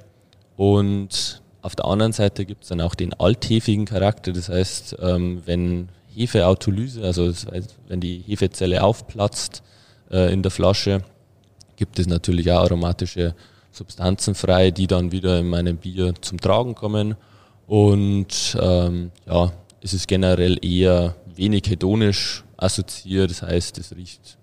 Und 0.58 1.42
auf 1.62 1.76
der 1.76 1.86
anderen 1.86 2.14
Seite 2.14 2.46
gibt 2.46 2.64
es 2.64 2.70
dann 2.70 2.82
auch 2.82 2.96
den 2.96 3.14
althefigen 3.14 3.86
Charakter. 3.86 4.32
Das 4.32 4.50
heißt, 4.50 4.98
ähm, 5.02 5.42
wenn 5.46 5.90
Hefeautolyse, 6.14 7.04
also 7.04 7.28
das 7.28 7.48
heißt, 7.48 7.76
wenn 7.88 8.00
die 8.00 8.24
Hefezelle 8.26 8.84
aufplatzt 8.84 9.64
äh, 10.12 10.32
in 10.32 10.44
der 10.44 10.52
Flasche, 10.52 11.02
gibt 11.76 12.00
es 12.00 12.08
natürlich 12.08 12.52
auch 12.52 12.62
aromatische 12.62 13.36
Substanzen 13.72 14.36
frei, 14.36 14.72
die 14.72 14.88
dann 14.88 15.12
wieder 15.12 15.40
in 15.40 15.50
meinem 15.50 15.78
Bier 15.78 16.14
zum 16.22 16.40
Tragen 16.40 16.76
kommen. 16.76 17.16
Und 17.68 18.58
ähm, 18.62 19.12
ja, 19.26 19.52
es 19.82 19.94
ist 19.94 20.08
generell 20.08 20.64
eher 20.64 21.16
wenig 21.36 21.64
hedonisch 21.68 22.44
assoziiert, 22.58 23.30
das 23.30 23.42
heißt, 23.42 23.78
es 23.78 23.96
riecht 23.96 24.38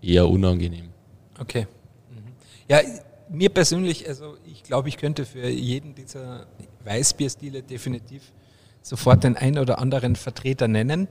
eher 0.00 0.28
unangenehm. 0.28 0.88
Okay. 1.38 1.66
Mhm. 2.10 2.32
Ja, 2.68 2.80
mir 3.30 3.48
persönlich, 3.48 4.08
also 4.08 4.36
ich 4.46 4.62
glaube, 4.62 4.88
ich 4.88 4.96
könnte 4.96 5.24
für 5.24 5.48
jeden 5.48 5.94
dieser 5.94 6.46
Weißbierstile 6.84 7.62
definitiv 7.62 8.32
sofort 8.82 9.24
den 9.24 9.36
einen 9.36 9.58
oder 9.58 9.78
anderen 9.78 10.16
Vertreter 10.16 10.68
nennen. 10.68 11.08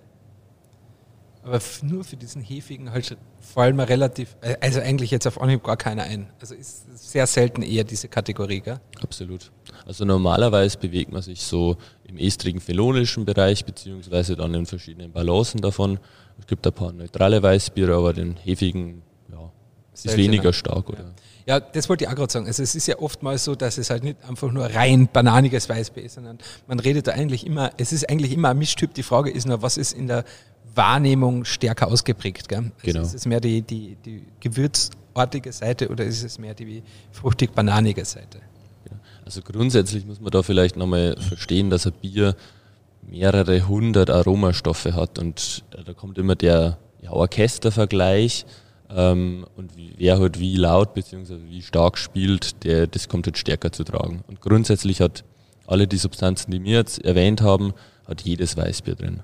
Aber 1.44 1.62
nur 1.82 2.04
für 2.04 2.18
diesen 2.18 2.42
hefigen 2.42 2.92
halt 2.92 3.16
fallen 3.40 3.78
mir 3.78 3.88
relativ, 3.88 4.36
äh, 4.42 4.58
also 4.60 4.82
eigentlich 4.82 5.12
jetzt 5.12 5.26
auf 5.28 5.40
Anhieb 5.40 5.64
gar 5.64 5.78
keiner 5.78 6.04
ein. 6.04 6.30
Also 6.42 6.56
ist 6.56 6.86
sehr 7.10 7.26
selten 7.26 7.62
eher 7.62 7.86
diese 7.86 8.10
Kategorie, 8.10 8.60
gell? 8.60 8.82
Absolut. 9.02 9.52
Also 9.86 10.04
normalerweise 10.04 10.78
bewegt 10.78 11.14
man 11.14 11.22
sich 11.22 11.42
so 11.42 11.78
im 12.04 12.18
estrigen 12.18 12.60
phenolischen 12.60 13.24
Bereich, 13.24 13.64
beziehungsweise 13.64 14.36
dann 14.36 14.54
in 14.56 14.66
verschiedenen 14.66 15.14
Balancen 15.14 15.62
davon. 15.62 16.00
Es 16.38 16.48
gibt 16.48 16.68
ein 16.68 16.74
paar 16.74 16.92
neutrale 16.92 17.42
Weißbiere, 17.42 17.96
aber 17.96 18.12
den 18.12 18.36
hefigen, 18.36 19.02
ja, 19.32 19.50
ist 19.94 20.18
weniger 20.18 20.52
stark, 20.52 20.90
oder? 20.90 21.00
Ja. 21.00 21.14
Ja, 21.48 21.62
das 21.62 21.88
wollte 21.88 22.04
ich 22.04 22.10
auch 22.10 22.16
gerade 22.16 22.32
sagen. 22.32 22.46
Also 22.46 22.62
es 22.62 22.76
ist 22.76 22.88
ja 22.88 23.00
oftmals 23.00 23.46
so, 23.46 23.56
dass 23.56 23.78
es 23.78 23.90
halt 23.90 24.04
nicht 24.04 24.18
einfach 24.28 24.52
nur 24.52 24.66
rein 24.66 25.08
bananiges 25.08 25.70
Weißbier 25.70 26.04
ist, 26.04 26.16
sondern 26.16 26.40
man 26.68 26.80
redet 26.80 27.08
da 27.08 27.14
eigentlich 27.14 27.46
immer, 27.46 27.72
es 27.78 27.94
ist 27.94 28.10
eigentlich 28.10 28.34
immer 28.34 28.50
ein 28.50 28.58
Mischtyp. 28.58 28.94
Die 28.94 29.04
Frage 29.04 29.32
ist 29.32 29.48
nur, 29.48 29.62
was 29.62 29.78
ist 29.78 29.94
in 29.94 30.08
der 30.08 30.26
Wahrnehmung 30.76 31.46
stärker 31.46 31.88
ausgeprägt? 31.88 32.50
Gell? 32.50 32.58
Also 32.58 32.72
genau. 32.84 33.02
Ist 33.02 33.14
es 33.16 33.26
mehr 33.26 33.40
die, 33.40 33.62
die, 33.62 33.96
die 34.04 34.26
gewürzartige 34.42 35.54
Seite 35.54 35.88
oder 35.88 36.04
ist 36.04 36.22
es 36.22 36.38
mehr 36.38 36.54
die 36.54 36.84
fruchtig-bananige 37.14 38.04
Seite? 38.04 38.42
Also 39.24 39.42
grundsätzlich 39.42 40.06
muss 40.06 40.22
man 40.22 40.32
da 40.32 40.44
vielleicht 40.44 40.78
nochmal 40.78 41.16
verstehen, 41.20 41.70
dass 41.70 41.86
ein 41.86 41.94
Bier 41.94 42.36
mehrere 43.02 43.68
hundert 43.68 44.10
Aromastoffe 44.10 44.94
hat 44.94 45.20
und 45.20 45.64
äh, 45.72 45.84
da 45.84 45.94
kommt 45.94 46.18
immer 46.18 46.36
der 46.36 46.78
ja, 47.02 47.12
Orchestervergleich 47.12 48.46
ähm, 48.90 49.46
und 49.56 49.72
wer 49.76 50.20
halt 50.20 50.40
wie 50.40 50.56
laut 50.56 50.94
bzw. 50.94 51.38
wie 51.50 51.62
stark 51.62 51.98
spielt, 51.98 52.64
der, 52.64 52.88
das 52.88 53.10
kommt 53.10 53.26
halt 53.26 53.38
stärker 53.38 53.72
zu 53.72 53.84
tragen. 53.84 54.24
Und 54.28 54.42
grundsätzlich 54.42 55.02
hat 55.02 55.24
alle 55.66 55.88
die 55.88 55.98
Substanzen, 55.98 56.52
die 56.52 56.64
wir 56.64 56.78
jetzt 56.78 57.04
erwähnt 57.04 57.42
haben, 57.42 57.74
hat 58.08 58.22
jedes 58.22 58.56
Weißbier 58.56 58.96
drin. 58.96 59.24